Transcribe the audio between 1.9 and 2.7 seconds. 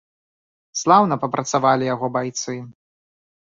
яго байцы.